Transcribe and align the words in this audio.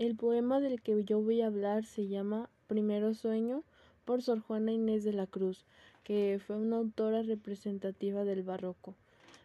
El 0.00 0.16
poema 0.16 0.60
del 0.60 0.80
que 0.80 1.04
yo 1.04 1.20
voy 1.20 1.42
a 1.42 1.48
hablar 1.48 1.84
se 1.84 2.08
llama 2.08 2.48
Primero 2.68 3.12
Sueño 3.12 3.64
por 4.06 4.22
Sor 4.22 4.40
Juana 4.40 4.72
Inés 4.72 5.04
de 5.04 5.12
la 5.12 5.26
Cruz, 5.26 5.66
que 6.04 6.40
fue 6.46 6.56
una 6.56 6.78
autora 6.78 7.22
representativa 7.22 8.24
del 8.24 8.42
barroco. 8.42 8.94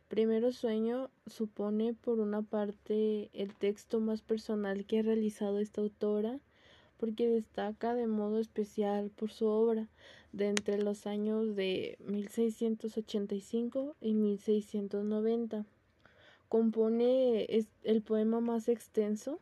Primero 0.07 0.54
Sueño 0.54 1.10
supone 1.28 1.94
por 1.94 2.21
una 2.21 2.41
parte 2.41 3.29
el 3.33 3.54
texto 3.54 3.99
más 3.99 4.21
personal 4.21 4.86
que 4.86 4.99
ha 4.99 5.02
realizado 5.02 5.60
esta 5.60 5.81
autora, 5.81 6.40
porque 6.99 7.28
destaca 7.28 7.94
de 7.94 8.08
modo 8.08 8.40
especial 8.40 9.10
por 9.10 9.33
su 9.33 9.47
obra 9.47 9.90
de 10.31 10.47
entre 10.47 10.81
los 10.81 11.06
años 11.06 11.58
de 11.58 11.97
1685 11.99 13.97
y 13.99 14.13
1690. 14.13 15.65
Compone 16.48 17.45
el 17.84 18.02
poema 18.03 18.40
más 18.40 18.70
extenso 18.70 19.41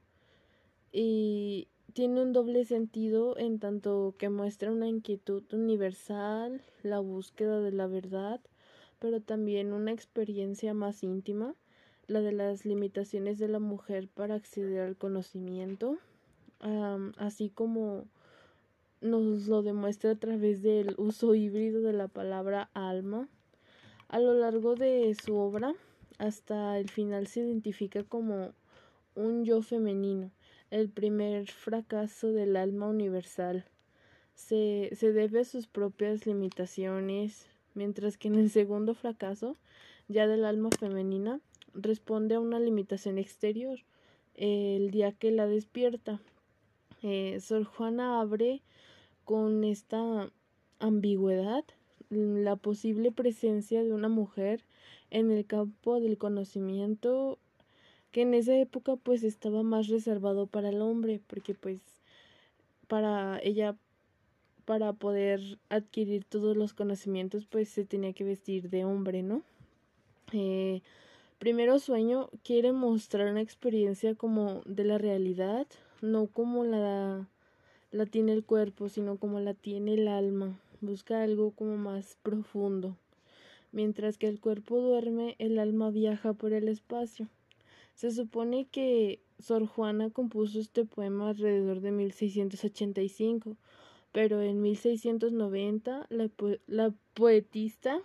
y 0.93 1.67
tiene 1.93 2.21
un 2.21 2.33
doble 2.33 2.63
sentido 2.65 3.37
en 3.37 3.59
tanto 3.59 4.15
que 4.17 4.29
muestra 4.29 4.71
una 4.71 4.87
inquietud 4.87 5.43
universal, 5.51 6.61
la 6.83 6.99
búsqueda 6.99 7.59
de 7.59 7.71
la 7.71 7.87
verdad, 7.87 8.39
pero 8.99 9.19
también 9.19 9.73
una 9.73 9.91
experiencia 9.91 10.73
más 10.73 11.03
íntima, 11.03 11.55
la 12.07 12.21
de 12.21 12.31
las 12.31 12.63
limitaciones 12.65 13.39
de 13.39 13.47
la 13.47 13.59
mujer 13.59 14.07
para 14.07 14.35
acceder 14.35 14.81
al 14.81 14.95
conocimiento, 14.95 15.97
así 17.17 17.49
como 17.49 18.05
nos 19.01 19.47
lo 19.47 19.63
demuestra 19.63 20.11
a 20.11 20.15
través 20.15 20.61
del 20.61 20.95
uso 20.97 21.35
híbrido 21.35 21.81
de 21.81 21.93
la 21.93 22.07
palabra 22.07 22.69
alma. 22.73 23.27
A 24.07 24.19
lo 24.19 24.33
largo 24.33 24.75
de 24.75 25.15
su 25.15 25.35
obra, 25.35 25.73
hasta 26.19 26.77
el 26.77 26.89
final 26.89 27.27
se 27.27 27.41
identifica 27.41 28.03
como 28.03 28.53
un 29.15 29.43
yo 29.43 29.61
femenino, 29.61 30.31
el 30.73 30.89
primer 30.89 31.51
fracaso 31.51 32.31
del 32.31 32.55
alma 32.55 32.87
universal. 32.87 33.63
Se, 34.33 34.89
se 34.95 35.13
debe 35.13 35.41
a 35.41 35.45
sus 35.45 35.67
propias 35.67 36.25
limitaciones, 36.25 37.47
mientras 37.75 38.17
que 38.17 38.27
en 38.27 38.35
el 38.35 38.49
segundo 38.49 38.95
fracaso, 38.95 39.55
ya 40.07 40.25
del 40.25 40.45
alma 40.45 40.69
femenina, 40.79 41.39
responde 41.75 42.33
a 42.33 42.39
una 42.39 42.59
limitación 42.59 43.19
exterior, 43.19 43.81
el 44.33 44.89
día 44.89 45.11
que 45.11 45.29
la 45.31 45.45
despierta. 45.45 46.19
Eh, 47.03 47.39
Sor 47.39 47.65
Juana 47.65 48.19
abre 48.19 48.63
con 49.25 49.63
esta 49.63 50.31
ambigüedad 50.79 51.65
la 52.09 52.55
posible 52.55 53.11
presencia 53.11 53.83
de 53.83 53.93
una 53.93 54.09
mujer 54.09 54.63
en 55.11 55.29
el 55.29 55.45
campo 55.45 55.99
del 55.99 56.17
conocimiento 56.17 57.37
que 58.13 58.21
en 58.21 58.35
esa 58.35 58.55
época 58.55 58.95
pues 58.95 59.23
estaba 59.23 59.63
más 59.63 59.87
reservado 59.87 60.45
para 60.45 60.69
el 60.69 60.81
hombre, 60.81 61.19
porque 61.27 61.55
pues 61.55 61.81
para 62.87 63.39
ella 63.41 63.75
para 64.65 64.93
poder 64.93 65.41
adquirir 65.69 66.23
todos 66.23 66.55
los 66.55 66.73
conocimientos 66.73 67.47
pues 67.47 67.69
se 67.69 67.85
tenía 67.85 68.13
que 68.13 68.23
vestir 68.23 68.69
de 68.69 68.85
hombre, 68.85 69.23
¿no? 69.23 69.41
Eh, 70.31 70.81
primero 71.39 71.79
sueño 71.79 72.29
quiere 72.43 72.71
mostrar 72.71 73.31
una 73.31 73.41
experiencia 73.41 74.13
como 74.13 74.61
de 74.65 74.83
la 74.83 74.99
realidad, 74.99 75.65
no 76.01 76.27
como 76.27 76.63
la, 76.63 77.27
la 77.91 78.05
tiene 78.05 78.33
el 78.33 78.43
cuerpo, 78.43 78.89
sino 78.89 79.17
como 79.17 79.39
la 79.39 79.55
tiene 79.55 79.95
el 79.95 80.07
alma. 80.07 80.59
Busca 80.81 81.23
algo 81.23 81.49
como 81.49 81.77
más 81.77 82.15
profundo. 82.21 82.95
Mientras 83.71 84.19
que 84.19 84.27
el 84.27 84.39
cuerpo 84.39 84.79
duerme, 84.79 85.35
el 85.39 85.57
alma 85.57 85.89
viaja 85.89 86.33
por 86.33 86.53
el 86.53 86.67
espacio. 86.67 87.27
Se 87.93 88.11
supone 88.11 88.65
que 88.65 89.19
Sor 89.39 89.67
Juana 89.67 90.09
compuso 90.09 90.59
este 90.59 90.85
poema 90.85 91.29
alrededor 91.29 91.81
de 91.81 91.91
1685, 91.91 93.55
pero 94.11 94.41
en 94.41 94.61
1690 94.61 96.07
la, 96.09 96.29
la 96.67 96.93
poetista 97.13 98.01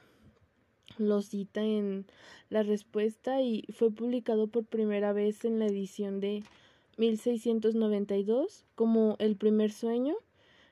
lo 0.99 1.23
cita 1.23 1.63
en 1.63 2.07
la 2.51 2.63
respuesta 2.63 3.41
y 3.41 3.65
fue 3.73 3.91
publicado 3.91 4.47
por 4.47 4.65
primera 4.65 5.13
vez 5.13 5.45
en 5.45 5.59
la 5.59 5.67
edición 5.67 6.21
de 6.21 6.43
1692 6.97 8.65
como 8.75 9.17
El 9.19 9.37
primer 9.37 9.71
sueño, 9.71 10.17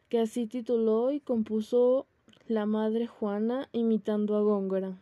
que 0.09 0.19
así 0.19 0.47
tituló 0.47 1.13
y 1.13 1.21
compuso 1.21 2.07
la 2.49 2.67
madre 2.67 3.07
Juana 3.07 3.69
imitando 3.73 4.37
a 4.37 4.41
Góngora. 4.41 4.97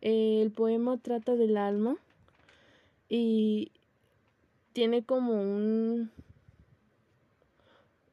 El 0.00 0.52
poema 0.52 0.98
trata 0.98 1.34
del 1.34 1.56
alma 1.56 1.96
y 3.08 3.72
tiene 4.72 5.04
como 5.04 5.32
un 5.32 6.10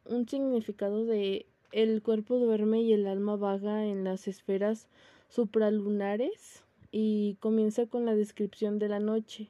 un 0.05 0.27
significado 0.29 1.05
de 1.05 1.47
el 1.71 2.01
cuerpo 2.01 2.37
duerme 2.37 2.81
y 2.81 2.93
el 2.93 3.07
alma 3.07 3.35
vaga 3.35 3.85
en 3.85 4.03
las 4.03 4.27
esferas 4.27 4.87
supralunares 5.29 6.63
y 6.91 7.35
comienza 7.39 7.87
con 7.87 8.05
la 8.05 8.15
descripción 8.15 8.79
de 8.79 8.87
la 8.87 8.99
noche. 8.99 9.49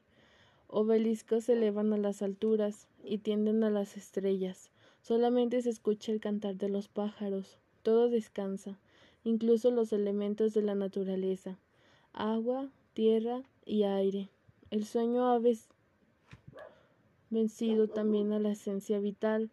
Obeliscos 0.67 1.44
se 1.44 1.53
elevan 1.53 1.94
a 1.94 1.97
las 1.97 2.22
alturas 2.22 2.88
y 3.03 3.19
tienden 3.19 3.63
a 3.63 3.69
las 3.69 3.97
estrellas. 3.97 4.72
Solamente 5.01 5.62
se 5.62 5.69
escucha 5.69 6.12
el 6.12 6.19
cantar 6.19 6.56
de 6.56 6.69
los 6.69 6.88
pájaros. 6.88 7.59
Todo 7.83 8.09
descansa, 8.09 8.79
incluso 9.23 9.69
los 9.69 9.94
elementos 9.94 10.53
de 10.56 10.63
la 10.63 10.73
naturaleza, 10.73 11.59
agua, 12.13 12.72
tierra 12.94 13.44
y 13.66 13.83
aire. 13.83 14.29
El 14.71 14.85
sueño 14.85 15.27
ha 15.27 15.39
vencido 17.29 17.87
también 17.87 18.33
a 18.33 18.39
la 18.39 18.51
esencia 18.51 18.99
vital 18.99 19.51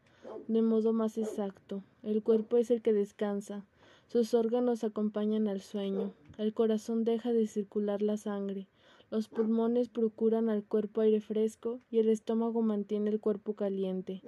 de 0.49 0.63
modo 0.63 0.93
más 0.93 1.19
exacto. 1.19 1.83
El 2.03 2.23
cuerpo 2.23 2.57
es 2.57 2.71
el 2.71 2.83
que 2.83 2.93
descansa. 2.93 3.65
Sus 4.09 4.35
órganos 4.35 4.85
acompañan 4.85 5.49
al 5.49 5.61
sueño. 5.61 6.13
El 6.39 6.53
corazón 6.53 7.05
deja 7.05 7.33
de 7.33 7.47
circular 7.47 8.03
la 8.03 8.17
sangre. 8.17 8.67
Los 9.11 9.29
pulmones 9.29 9.89
procuran 9.89 10.49
al 10.49 10.65
cuerpo 10.65 11.03
aire 11.03 11.21
fresco 11.21 11.81
y 11.91 11.99
el 11.99 12.09
estómago 12.09 12.63
mantiene 12.63 13.11
el 13.11 13.21
cuerpo 13.21 13.55
caliente. 13.55 14.23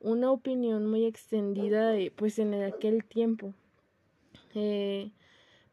Una 0.00 0.30
opinión 0.30 0.86
muy 0.86 1.04
extendida 1.04 1.94
pues 2.16 2.38
en 2.38 2.54
aquel 2.54 3.04
tiempo. 3.04 3.52
Eh, 4.54 5.10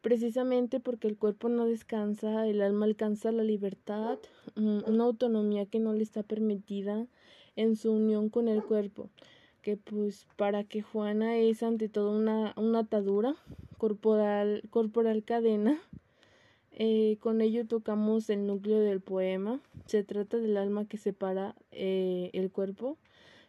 Precisamente 0.04 0.80
porque 0.80 1.08
el 1.08 1.16
cuerpo 1.16 1.48
no 1.48 1.64
descansa, 1.64 2.46
el 2.46 2.60
alma 2.60 2.84
alcanza 2.84 3.32
la 3.32 3.42
libertad, 3.42 4.18
mm, 4.54 4.80
una 4.86 5.04
autonomía 5.04 5.64
que 5.64 5.78
no 5.78 5.94
le 5.94 6.02
está 6.02 6.22
permitida 6.22 7.06
en 7.56 7.74
su 7.74 7.90
unión 7.90 8.28
con 8.28 8.48
el 8.48 8.62
cuerpo, 8.62 9.08
que 9.62 9.78
pues 9.78 10.26
para 10.36 10.62
que 10.62 10.82
Juana 10.82 11.38
es 11.38 11.62
ante 11.62 11.88
todo 11.88 12.14
una, 12.14 12.52
una 12.58 12.80
atadura 12.80 13.34
corporal, 13.78 14.64
corporal 14.68 15.24
cadena. 15.24 15.80
Eh, 16.72 17.16
con 17.20 17.40
ello 17.40 17.66
tocamos 17.66 18.28
el 18.28 18.46
núcleo 18.46 18.80
del 18.80 19.00
poema. 19.00 19.62
Se 19.86 20.04
trata 20.04 20.36
del 20.36 20.58
alma 20.58 20.84
que 20.84 20.98
separa 20.98 21.54
eh, 21.70 22.28
el 22.34 22.50
cuerpo. 22.50 22.98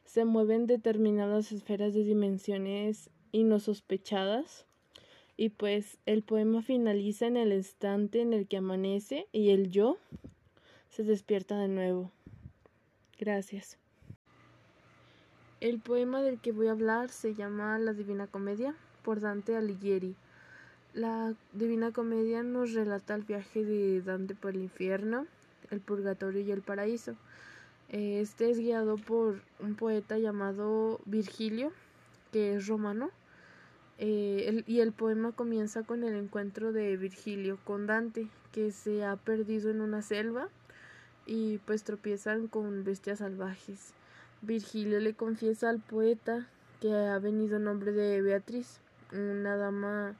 Se 0.06 0.24
mueven 0.24 0.68
determinadas 0.68 1.52
esferas 1.52 1.94
de 1.94 2.06
dimensiones 2.06 3.10
inosospechadas 3.34 4.66
y 5.38 5.50
pues 5.50 5.98
el 6.06 6.24
poema 6.24 6.62
finaliza 6.62 7.28
en 7.28 7.38
el 7.38 7.52
instante 7.52 8.22
en 8.22 8.34
el 8.34 8.48
que 8.48 8.58
amanece 8.58 9.28
y 9.32 9.50
el 9.50 9.70
yo 9.70 9.98
se 10.90 11.04
despierta 11.04 11.58
de 11.58 11.68
nuevo. 11.68 12.12
Gracias. 13.20 13.78
El 15.60 15.80
poema 15.80 16.22
del 16.22 16.40
que 16.40 16.52
voy 16.52 16.68
a 16.68 16.72
hablar 16.72 17.10
se 17.10 17.34
llama 17.34 17.80
La 17.80 17.94
Divina 17.94 18.28
Comedia 18.28 18.76
por 19.04 19.20
Dante 19.20 19.56
Alighieri. 19.56 20.16
La 20.94 21.34
Divina 21.54 21.92
Comedia 21.92 22.44
nos 22.44 22.74
relata 22.74 23.16
el 23.16 23.24
viaje 23.24 23.66
de 23.66 24.02
Dante 24.02 24.36
por 24.36 24.56
el 24.56 24.62
infierno, 24.64 25.26
el 25.72 25.82
purgatorio 25.82 26.42
y 26.42 26.52
el 26.52 26.62
paraíso. 26.62 27.16
Este 27.90 28.50
es 28.50 28.60
guiado 28.60 28.96
por 28.96 29.42
un 29.60 29.76
poeta 29.76 30.18
llamado 30.18 31.00
Virgilio, 31.06 31.72
que 32.32 32.56
es 32.56 32.68
romano 32.68 33.12
eh, 33.98 34.64
y 34.68 34.80
el 34.82 34.92
poema 34.92 35.32
comienza 35.32 35.84
con 35.84 36.04
el 36.04 36.16
encuentro 36.16 36.72
de 36.72 36.98
Virgilio 36.98 37.58
con 37.64 37.88
Dante, 37.88 38.28
que 38.52 38.72
se 38.72 39.06
ha 39.06 39.16
perdido 39.16 39.70
en 39.70 39.82
una 39.82 40.02
selva 40.02 40.50
y 41.26 41.60
pues 41.60 41.84
tropiezan 41.84 42.48
con 42.48 42.84
bestias 42.84 43.20
salvajes. 43.20 43.94
Virgilio 44.42 45.00
le 45.00 45.14
confiesa 45.14 45.70
al 45.70 45.80
poeta 45.80 46.48
que 46.82 46.94
ha 46.94 47.18
venido 47.20 47.58
en 47.58 47.64
nombre 47.64 47.92
de 47.92 48.22
Beatriz, 48.22 48.80
una 49.12 49.56
dama 49.56 50.16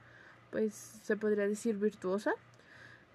pues 0.50 0.74
se 1.02 1.16
podría 1.16 1.46
decir 1.46 1.76
virtuosa, 1.76 2.32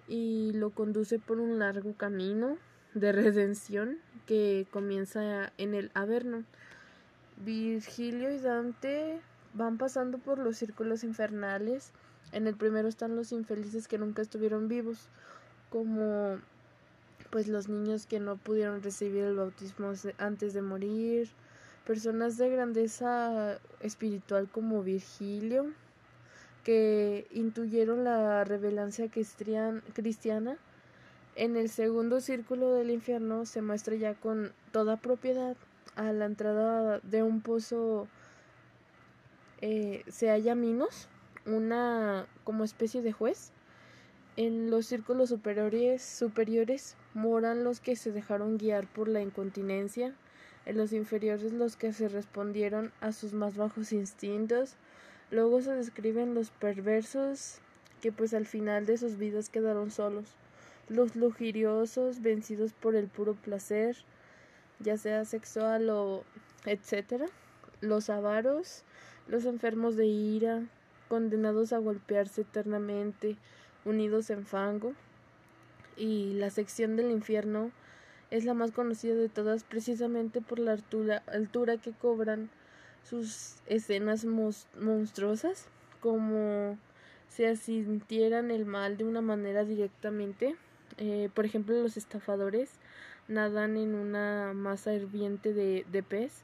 y 0.08 0.52
lo 0.54 0.70
conduce 0.70 1.18
por 1.18 1.40
un 1.40 1.58
largo 1.58 1.94
camino 1.94 2.56
de 2.94 3.12
redención 3.12 3.98
que 4.26 4.66
comienza 4.70 5.52
en 5.58 5.74
el 5.74 5.90
Averno. 5.94 6.44
Virgilio 7.44 8.32
y 8.32 8.38
Dante 8.38 9.20
van 9.54 9.78
pasando 9.78 10.18
por 10.18 10.38
los 10.38 10.56
círculos 10.56 11.04
infernales. 11.04 11.92
En 12.32 12.46
el 12.46 12.56
primero 12.56 12.88
están 12.88 13.16
los 13.16 13.32
infelices 13.32 13.88
que 13.88 13.98
nunca 13.98 14.22
estuvieron 14.22 14.68
vivos, 14.68 15.08
como 15.70 16.38
pues 17.30 17.48
los 17.48 17.68
niños 17.68 18.06
que 18.06 18.20
no 18.20 18.36
pudieron 18.36 18.82
recibir 18.82 19.24
el 19.24 19.36
bautismo 19.36 19.92
antes 20.18 20.52
de 20.52 20.60
morir, 20.60 21.30
personas 21.86 22.36
de 22.36 22.50
grandeza 22.50 23.58
espiritual 23.80 24.48
como 24.50 24.82
Virgilio, 24.82 25.72
que 26.62 27.26
intuyeron 27.30 28.04
la 28.04 28.44
revelancia 28.44 29.08
cristiana. 29.10 30.56
En 31.34 31.56
el 31.56 31.70
segundo 31.70 32.20
círculo 32.20 32.72
del 32.74 32.90
infierno 32.90 33.46
se 33.46 33.62
muestra 33.62 33.94
ya 33.94 34.14
con 34.14 34.52
toda 34.70 34.98
propiedad 34.98 35.56
a 35.96 36.12
la 36.12 36.26
entrada 36.26 37.00
de 37.00 37.22
un 37.22 37.40
pozo 37.40 38.08
eh, 39.62 40.02
se 40.08 40.28
halla 40.28 40.54
Minos, 40.54 41.08
una 41.46 42.26
como 42.44 42.64
especie 42.64 43.00
de 43.00 43.12
juez. 43.12 43.52
En 44.36 44.70
los 44.70 44.86
círculos 44.86 45.28
superiores, 45.28 46.02
superiores 46.02 46.96
moran 47.14 47.64
los 47.64 47.80
que 47.80 47.96
se 47.96 48.12
dejaron 48.12 48.58
guiar 48.58 48.86
por 48.86 49.08
la 49.08 49.22
incontinencia, 49.22 50.14
en 50.66 50.76
los 50.76 50.92
inferiores 50.92 51.52
los 51.52 51.76
que 51.76 51.92
se 51.92 52.08
respondieron 52.08 52.92
a 53.00 53.12
sus 53.12 53.34
más 53.34 53.56
bajos 53.56 53.92
instintos, 53.92 54.74
luego 55.30 55.60
se 55.60 55.72
describen 55.74 56.34
los 56.34 56.50
perversos 56.50 57.58
que 58.00 58.10
pues 58.10 58.34
al 58.34 58.46
final 58.46 58.84
de 58.84 58.98
sus 58.98 59.16
vidas 59.16 59.48
quedaron 59.48 59.90
solos, 59.90 60.34
los 60.88 61.14
lujuriosos 61.14 62.20
vencidos 62.20 62.72
por 62.72 62.96
el 62.96 63.06
puro 63.06 63.34
placer, 63.34 63.96
ya 64.80 64.96
sea 64.96 65.24
sexual 65.24 65.88
o 65.90 66.24
etcétera, 66.64 67.26
los 67.80 68.10
avaros, 68.10 68.84
los 69.28 69.44
enfermos 69.44 69.96
de 69.96 70.06
ira, 70.06 70.62
condenados 71.08 71.72
a 71.72 71.78
golpearse 71.78 72.42
eternamente, 72.42 73.36
unidos 73.84 74.30
en 74.30 74.46
fango. 74.46 74.94
Y 75.96 76.34
la 76.34 76.50
sección 76.50 76.96
del 76.96 77.10
infierno 77.10 77.70
es 78.30 78.44
la 78.44 78.54
más 78.54 78.70
conocida 78.70 79.14
de 79.14 79.28
todas 79.28 79.64
precisamente 79.64 80.40
por 80.40 80.58
la 80.58 80.72
altura, 80.72 81.22
altura 81.26 81.76
que 81.76 81.92
cobran 81.92 82.48
sus 83.04 83.56
escenas 83.66 84.24
monstruosas, 84.24 85.66
como 86.00 86.78
si 87.28 87.44
asintieran 87.44 88.50
el 88.50 88.64
mal 88.64 88.96
de 88.96 89.04
una 89.04 89.20
manera 89.20 89.64
directamente. 89.64 90.56
Eh, 90.98 91.28
por 91.34 91.44
ejemplo, 91.44 91.74
los 91.80 91.96
estafadores 91.96 92.70
nadan 93.28 93.76
en 93.76 93.94
una 93.94 94.52
masa 94.54 94.94
hirviente 94.94 95.52
de, 95.52 95.84
de 95.90 96.02
pez 96.02 96.42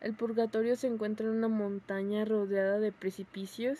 el 0.00 0.14
purgatorio 0.14 0.76
se 0.76 0.86
encuentra 0.86 1.26
en 1.26 1.32
una 1.32 1.48
montaña 1.48 2.24
rodeada 2.24 2.78
de 2.78 2.92
precipicios 2.92 3.78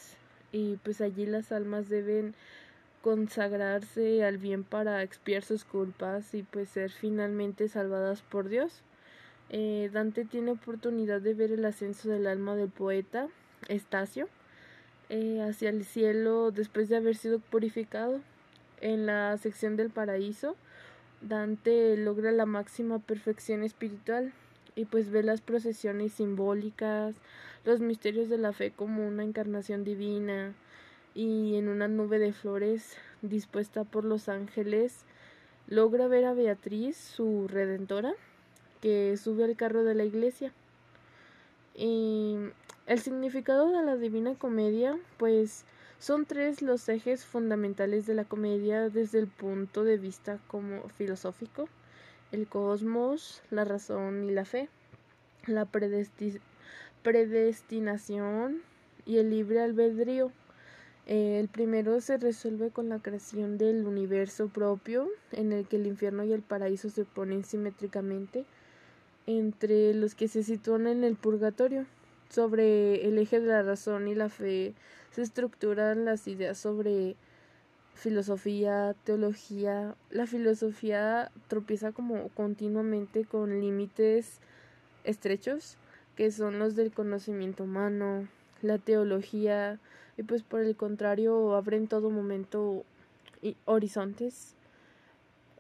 y 0.51 0.77
pues 0.77 1.01
allí 1.01 1.27
las 1.27 1.53
almas 1.53 1.89
deben 1.89 2.35
consagrarse 3.03 4.25
al 4.25 4.39
bien 4.39 4.65
para 4.65 5.03
expiar 5.03 5.45
sus 5.45 5.65
culpas 5.65 6.35
y 6.35 6.43
pues 6.43 6.69
ser 6.71 6.91
finalmente 6.91 7.69
salvadas 7.69 8.23
por 8.23 8.49
Dios. 8.49 8.83
Eh, 9.51 9.91
Dante 9.93 10.25
tiene 10.25 10.51
oportunidad 10.51 11.21
de 11.21 11.35
ver 11.35 11.53
el 11.53 11.65
ascenso 11.65 12.09
del 12.11 12.27
alma 12.27 12.57
del 12.57 12.69
poeta 12.69 13.29
Estacio 13.69 14.29
eh, 15.09 15.41
hacia 15.41 15.71
el 15.71 15.85
cielo 15.85 16.51
después 16.51 16.89
de 16.89 16.97
haber 16.97 17.17
sido 17.17 17.39
purificado. 17.39 18.21
En 18.81 19.07
la 19.07 19.37
sección 19.39 19.77
del 19.77 19.91
paraíso, 19.91 20.57
Dante 21.21 21.97
logra 21.97 22.31
la 22.33 22.47
máxima 22.47 22.99
perfección 22.99 23.63
espiritual 23.63 24.33
y 24.79 24.85
pues 24.85 25.11
ve 25.11 25.25
las 25.25 25.41
procesiones 25.41 26.13
simbólicas, 26.13 27.17
los 27.65 27.81
misterios 27.81 28.29
de 28.29 28.39
la 28.39 28.53
fe 28.53 28.71
como 28.71 29.09
una 29.09 29.25
encarnación 29.25 29.83
divina 29.83 30.55
y 31.17 31.57
en 31.57 31.69
una 31.69 31.89
nube 31.89 32.21
de 32.21 32.33
flores 32.33 32.97
dispuesta 33.21 33.83
por 33.83 34.05
los 34.05 34.29
ángeles 34.29 35.05
logra 35.67 36.07
ver 36.07 36.27
a 36.27 36.33
Beatriz, 36.33 36.97
su 36.97 37.49
redentora, 37.49 38.15
que 38.81 39.17
sube 39.17 39.43
al 39.43 39.57
carro 39.57 39.83
de 39.83 39.97
la 39.97 40.05
iglesia. 40.05 40.53
Y 41.75 42.37
el 42.87 43.01
significado 43.01 43.73
de 43.73 43.85
la 43.85 43.97
Divina 43.97 44.37
Comedia, 44.37 44.97
pues 45.17 45.65
son 45.99 46.25
tres 46.25 46.63
los 46.63 46.89
ejes 46.89 47.25
fundamentales 47.25 48.07
de 48.07 48.15
la 48.15 48.25
comedia 48.25 48.91
desde 48.91 49.19
el 49.19 49.27
punto 49.27 49.83
de 49.83 49.97
vista 49.97 50.39
como 50.47 50.89
filosófico 50.91 51.69
el 52.33 52.47
cosmos, 52.47 53.43
la 53.51 53.65
razón 53.65 54.25
y 54.25 54.31
la 54.33 54.45
fe, 54.45 54.69
la 55.47 55.67
predestinación 57.03 58.63
y 59.07 59.19
el 59.19 59.31
libre 59.31 59.61
albedrío. 59.61 60.31
Eh, 61.07 61.41
el 61.41 61.49
primero 61.49 62.01
se 62.03 62.19
resuelve 62.19 62.71
con 62.71 62.91
la 62.91 62.99
creación 62.99 63.57
del 63.57 63.87
universo 63.87 64.49
propio, 64.49 65.09
en 65.33 65.53
el 65.53 65.67
que 65.67 65.77
el 65.77 65.87
infierno 65.87 66.23
y 66.25 66.35
el 66.35 66.43
paraíso 66.43 66.91
se 66.91 67.03
oponen 67.03 67.45
simétricamente, 67.45 68.45
entre 69.27 69.95
los 69.95 70.15
que 70.15 70.29
se 70.29 70.43
sitúan 70.43 70.87
en 70.87 71.05
el 71.05 71.17
purgatorio. 71.17 71.87
Sobre 72.29 73.07
el 73.09 73.17
eje 73.17 73.41
de 73.41 73.47
la 73.47 73.63
razón 73.63 74.07
y 74.07 74.15
la 74.15 74.29
fe 74.29 74.75
se 75.13 75.23
estructuran 75.23 76.05
las 76.05 76.29
ideas 76.29 76.59
sobre 76.59 77.17
filosofía, 77.99 78.95
teología. 79.05 79.95
La 80.11 80.27
filosofía 80.27 81.31
tropieza 81.49 81.93
como 81.93 82.29
continuamente 82.29 83.25
con 83.25 83.61
límites 83.61 84.39
estrechos, 85.05 85.77
que 86.17 86.31
son 86.31 86.59
los 86.59 86.77
del 86.77 86.93
conocimiento 86.93 87.65
humano, 87.65 88.29
la 88.63 88.79
teología, 88.79 89.79
y 90.17 90.23
pues 90.23 90.43
por 90.43 90.61
el 90.61 90.77
contrario 90.77 91.55
abre 91.55 91.77
en 91.77 91.89
todo 91.89 92.11
momento 92.11 92.85
horizontes. 93.65 94.55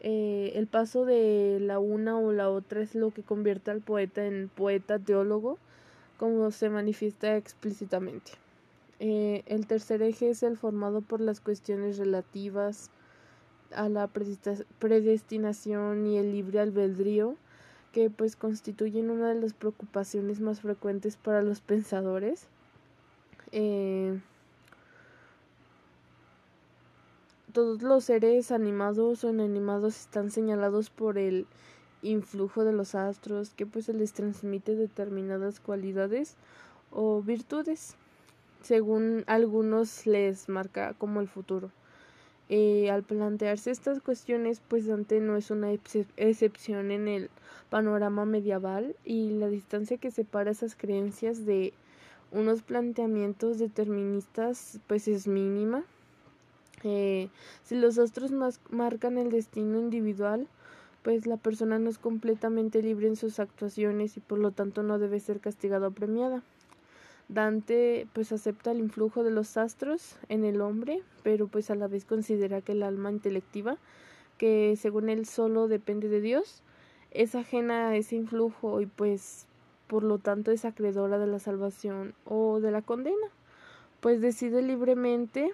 Eh, 0.00 0.52
el 0.54 0.68
paso 0.68 1.04
de 1.04 1.58
la 1.60 1.80
una 1.80 2.18
o 2.18 2.32
la 2.32 2.50
otra 2.50 2.82
es 2.82 2.94
lo 2.94 3.10
que 3.10 3.22
convierte 3.22 3.72
al 3.72 3.80
poeta 3.80 4.24
en 4.24 4.48
poeta 4.48 4.98
teólogo, 4.98 5.58
como 6.18 6.50
se 6.52 6.70
manifiesta 6.70 7.36
explícitamente. 7.36 8.32
Eh, 9.00 9.44
el 9.46 9.66
tercer 9.66 10.02
eje 10.02 10.30
es 10.30 10.42
el 10.42 10.56
formado 10.56 11.00
por 11.02 11.20
las 11.20 11.40
cuestiones 11.40 11.98
relativas 11.98 12.90
a 13.72 13.88
la 13.88 14.08
predestinación 14.08 16.06
y 16.06 16.18
el 16.18 16.32
libre 16.32 16.60
albedrío, 16.60 17.36
que 17.92 18.10
pues 18.10 18.36
constituyen 18.36 19.10
una 19.10 19.28
de 19.28 19.40
las 19.40 19.52
preocupaciones 19.52 20.40
más 20.40 20.60
frecuentes 20.60 21.16
para 21.16 21.42
los 21.42 21.60
pensadores. 21.60 22.48
Eh, 23.52 24.18
todos 27.52 27.82
los 27.82 28.04
seres 28.04 28.50
animados 28.52 29.24
o 29.24 29.30
inanimados 29.30 30.00
están 30.00 30.30
señalados 30.30 30.90
por 30.90 31.18
el 31.18 31.46
influjo 32.02 32.64
de 32.64 32.72
los 32.72 32.94
astros 32.94 33.54
que 33.54 33.66
pues 33.66 33.86
se 33.86 33.94
les 33.94 34.12
transmite 34.12 34.76
determinadas 34.76 35.58
cualidades 35.58 36.36
o 36.90 37.22
virtudes 37.22 37.96
según 38.62 39.24
algunos 39.26 40.06
les 40.06 40.48
marca 40.48 40.94
como 40.94 41.20
el 41.20 41.28
futuro. 41.28 41.70
Eh, 42.50 42.90
al 42.90 43.02
plantearse 43.02 43.70
estas 43.70 44.00
cuestiones, 44.00 44.62
pues 44.66 44.86
Dante 44.86 45.20
no 45.20 45.36
es 45.36 45.50
una 45.50 45.70
excepción 45.72 46.90
en 46.90 47.06
el 47.06 47.30
panorama 47.68 48.24
medieval 48.24 48.96
y 49.04 49.30
la 49.30 49.48
distancia 49.48 49.98
que 49.98 50.10
separa 50.10 50.50
esas 50.50 50.74
creencias 50.74 51.44
de 51.44 51.74
unos 52.30 52.62
planteamientos 52.62 53.58
deterministas 53.58 54.80
pues 54.86 55.08
es 55.08 55.26
mínima. 55.28 55.84
Eh, 56.84 57.28
si 57.64 57.74
los 57.74 57.98
astros 57.98 58.30
marcan 58.70 59.18
el 59.18 59.30
destino 59.30 59.78
individual, 59.78 60.46
pues 61.02 61.26
la 61.26 61.36
persona 61.36 61.78
no 61.78 61.90
es 61.90 61.98
completamente 61.98 62.82
libre 62.82 63.08
en 63.08 63.16
sus 63.16 63.40
actuaciones 63.40 64.16
y 64.16 64.20
por 64.20 64.38
lo 64.38 64.52
tanto 64.52 64.82
no 64.82 64.98
debe 64.98 65.20
ser 65.20 65.40
castigada 65.40 65.88
o 65.88 65.90
premiada. 65.90 66.42
Dante 67.28 68.08
pues 68.14 68.32
acepta 68.32 68.70
el 68.70 68.78
influjo 68.78 69.22
de 69.22 69.30
los 69.30 69.56
astros 69.58 70.16
en 70.28 70.44
el 70.44 70.62
hombre, 70.62 71.02
pero 71.22 71.46
pues 71.46 71.70
a 71.70 71.74
la 71.74 71.86
vez 71.86 72.06
considera 72.06 72.62
que 72.62 72.72
el 72.72 72.82
alma 72.82 73.12
intelectiva, 73.12 73.76
que 74.38 74.76
según 74.76 75.10
él 75.10 75.26
solo 75.26 75.68
depende 75.68 76.08
de 76.08 76.22
Dios, 76.22 76.62
es 77.10 77.34
ajena 77.34 77.88
a 77.88 77.96
ese 77.96 78.16
influjo 78.16 78.80
y 78.80 78.86
pues 78.86 79.46
por 79.88 80.04
lo 80.04 80.18
tanto 80.18 80.50
es 80.50 80.64
acreedora 80.64 81.18
de 81.18 81.26
la 81.26 81.38
salvación 81.38 82.14
o 82.24 82.60
de 82.60 82.70
la 82.70 82.82
condena, 82.82 83.26
pues 84.00 84.20
decide 84.20 84.62
libremente, 84.62 85.50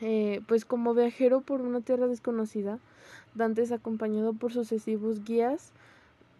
eh, 0.00 0.42
pues 0.46 0.64
como 0.64 0.94
viajero 0.94 1.40
por 1.40 1.60
una 1.60 1.80
tierra 1.80 2.06
desconocida, 2.06 2.78
Dante 3.34 3.62
es 3.62 3.72
acompañado 3.72 4.32
por 4.32 4.52
sucesivos 4.52 5.24
guías 5.24 5.72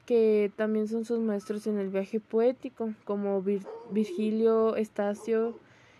que 0.07 0.51
también 0.57 0.89
son 0.89 1.05
sus 1.05 1.19
maestros 1.19 1.67
en 1.67 1.79
el 1.79 1.91
viaje 1.91 2.21
poético, 2.21 2.95
como 3.05 3.43
Virgilio, 3.91 4.77
Estacio, 4.77 5.59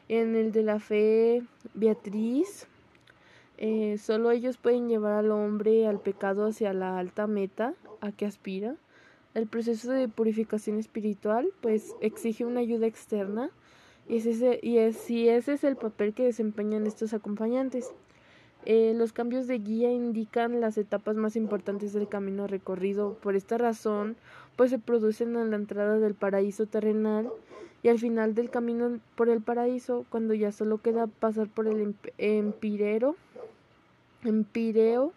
en 0.09 0.37
el 0.37 0.53
de 0.53 0.63
la 0.63 0.79
fe, 0.79 1.43
Beatriz. 1.75 2.69
Eh, 3.59 3.99
solo 3.99 4.31
ellos 4.31 4.57
pueden 4.57 4.89
llevar 4.89 5.13
al 5.13 5.31
hombre 5.31 5.87
al 5.87 6.01
pecado 6.01 6.47
hacia 6.47 6.73
la 6.73 6.99
alta 6.99 7.27
meta 7.27 7.75
a 8.01 8.13
que 8.13 8.27
aspira. 8.27 8.77
El 9.35 9.47
proceso 9.47 9.91
de 9.91 10.09
purificación 10.09 10.79
espiritual 10.79 11.49
pues 11.61 11.95
exige 12.01 12.45
una 12.45 12.61
ayuda 12.61 12.87
externa 12.87 13.51
y, 14.09 14.17
ese, 14.17 14.61
y 14.63 14.93
si 14.93 15.29
ese 15.29 15.55
es 15.55 15.65
el 15.65 15.77
papel 15.77 16.15
que 16.15 16.25
desempeñan 16.25 16.87
estos 16.87 17.13
acompañantes. 17.13 17.93
Eh, 18.69 18.95
los 18.97 19.13
cambios 19.13 19.47
de 19.47 19.61
guía 19.61 19.93
indican 19.93 20.61
las 20.61 20.77
etapas 20.77 21.15
más 21.15 21.37
importantes 21.37 21.93
del 21.93 22.09
camino 22.09 22.49
recorrido. 22.49 23.15
Por 23.23 23.37
esta 23.37 23.59
razón, 23.59 24.17
pues 24.57 24.71
se 24.71 24.81
producen 24.81 25.37
en 25.37 25.51
la 25.51 25.57
entrada 25.57 26.01
del 26.01 26.15
paraíso 26.15 26.67
terrenal 26.67 27.31
y 27.85 27.89
al 27.89 28.01
final 28.01 28.35
del 28.35 28.51
camino 28.51 28.99
por 29.15 29.29
el 29.29 29.41
paraíso, 29.41 30.05
cuando 30.11 30.35
ya 30.35 30.51
solo 30.51 30.79
queda 30.79 31.07
pasar 31.07 31.47
por 31.47 31.69
el 31.69 31.95
empirero, 32.19 33.15
empireo 34.25 35.13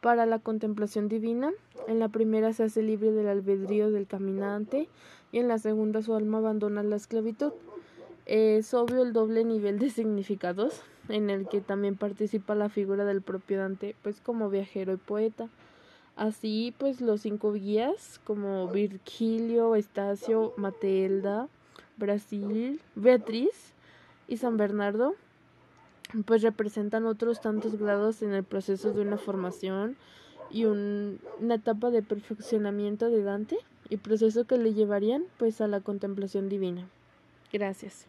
para 0.00 0.24
la 0.24 0.38
contemplación 0.38 1.08
divina. 1.08 1.50
En 1.88 1.98
la 1.98 2.08
primera 2.08 2.52
se 2.52 2.62
hace 2.62 2.82
libre 2.82 3.10
del 3.10 3.26
albedrío 3.26 3.90
del 3.90 4.06
caminante 4.06 4.88
y 5.32 5.38
en 5.38 5.48
la 5.48 5.58
segunda 5.58 6.02
su 6.02 6.14
alma 6.14 6.38
abandona 6.38 6.84
la 6.84 6.94
esclavitud. 6.94 7.52
Es 8.26 8.74
obvio 8.74 9.02
el 9.02 9.12
doble 9.12 9.44
nivel 9.44 9.80
de 9.80 9.90
significados 9.90 10.84
en 11.08 11.30
el 11.30 11.48
que 11.48 11.60
también 11.60 11.96
participa 11.96 12.54
la 12.54 12.68
figura 12.68 13.04
del 13.04 13.22
propio 13.22 13.58
Dante, 13.58 13.94
pues 14.02 14.20
como 14.20 14.50
viajero 14.50 14.92
y 14.92 14.96
poeta. 14.96 15.48
Así, 16.16 16.74
pues 16.78 17.00
los 17.00 17.20
cinco 17.20 17.52
guías, 17.52 18.20
como 18.24 18.68
Virgilio, 18.68 19.74
Estacio, 19.74 20.54
Matelda, 20.56 21.48
Brasil, 21.96 22.80
Beatriz 22.94 23.72
y 24.26 24.38
San 24.38 24.56
Bernardo, 24.56 25.14
pues 26.24 26.42
representan 26.42 27.06
otros 27.06 27.40
tantos 27.40 27.76
grados 27.76 28.22
en 28.22 28.32
el 28.32 28.44
proceso 28.44 28.92
de 28.92 29.02
una 29.02 29.18
formación 29.18 29.96
y 30.50 30.64
una 30.64 31.54
etapa 31.54 31.90
de 31.90 32.02
perfeccionamiento 32.02 33.10
de 33.10 33.22
Dante 33.22 33.56
y 33.88 33.96
proceso 33.96 34.44
que 34.44 34.58
le 34.58 34.74
llevarían 34.74 35.24
pues 35.38 35.60
a 35.60 35.68
la 35.68 35.80
contemplación 35.80 36.48
divina. 36.48 36.86
Gracias. 37.52 38.04